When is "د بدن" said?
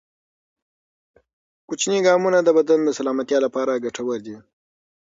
2.43-2.79